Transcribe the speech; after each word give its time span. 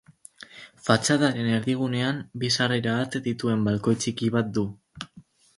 Fatxadaren 0.87 1.49
erdigunean 1.57 2.23
bi 2.45 2.51
sarrera-ate 2.57 3.21
dituen 3.29 3.65
balkoi 3.71 3.97
txiki 4.03 4.35
bat 4.39 4.55
du. 4.57 4.69